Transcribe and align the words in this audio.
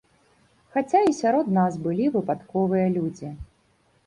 Хаця 0.77 1.01
і 1.09 1.13
сярод 1.17 1.51
нас 1.57 1.77
былі 1.85 2.09
выпадковыя 2.17 2.87
людзі. 2.97 3.29